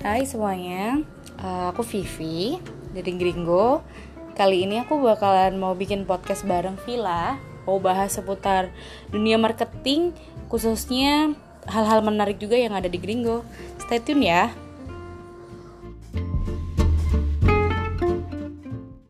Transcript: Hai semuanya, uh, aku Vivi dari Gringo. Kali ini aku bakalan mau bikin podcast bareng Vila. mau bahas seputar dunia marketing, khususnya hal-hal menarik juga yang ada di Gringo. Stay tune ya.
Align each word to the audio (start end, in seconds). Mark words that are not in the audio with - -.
Hai 0.00 0.24
semuanya, 0.24 1.04
uh, 1.44 1.76
aku 1.76 1.84
Vivi 1.84 2.56
dari 2.96 3.12
Gringo. 3.20 3.84
Kali 4.32 4.64
ini 4.64 4.80
aku 4.80 4.96
bakalan 4.96 5.60
mau 5.60 5.76
bikin 5.76 6.08
podcast 6.08 6.48
bareng 6.48 6.80
Vila. 6.88 7.36
mau 7.68 7.76
bahas 7.76 8.16
seputar 8.16 8.72
dunia 9.12 9.36
marketing, 9.36 10.16
khususnya 10.48 11.36
hal-hal 11.68 12.00
menarik 12.00 12.40
juga 12.40 12.56
yang 12.56 12.72
ada 12.72 12.88
di 12.88 12.96
Gringo. 12.96 13.44
Stay 13.76 14.00
tune 14.00 14.24
ya. 14.24 14.48